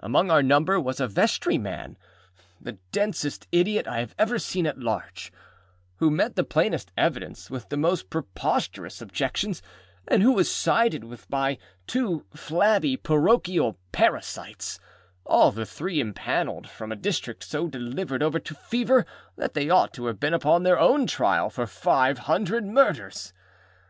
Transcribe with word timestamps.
Among 0.00 0.30
our 0.30 0.42
number 0.42 0.78
was 0.78 1.00
a 1.00 1.08
vestryman, 1.08 1.96
âthe 2.62 2.76
densest 2.92 3.46
idiot 3.50 3.86
I 3.88 4.00
have 4.00 4.14
ever 4.18 4.38
seen 4.38 4.66
at 4.66 4.76
large, 4.78 5.32
âwho 5.98 6.12
met 6.12 6.36
the 6.36 6.44
plainest 6.44 6.92
evidence 6.98 7.48
with 7.50 7.70
the 7.70 7.78
most 7.78 8.10
preposterous 8.10 9.00
objections, 9.00 9.62
and 10.06 10.22
who 10.22 10.32
was 10.32 10.54
sided 10.54 11.04
with 11.04 11.26
by 11.30 11.56
two 11.86 12.26
flabby 12.36 12.98
parochial 12.98 13.78
parasites; 13.90 14.78
all 15.24 15.50
the 15.50 15.64
three 15.64 15.98
impanelled 15.98 16.66
from 16.68 16.92
a 16.92 16.94
district 16.94 17.42
so 17.42 17.66
delivered 17.66 18.22
over 18.22 18.38
to 18.38 18.54
Fever 18.54 19.06
that 19.36 19.54
they 19.54 19.70
ought 19.70 19.94
to 19.94 20.04
have 20.08 20.20
been 20.20 20.34
upon 20.34 20.62
their 20.62 20.78
own 20.78 21.06
trial 21.06 21.48
for 21.48 21.66
five 21.66 22.18
hundred 22.28 22.66
Murders. 22.66 23.32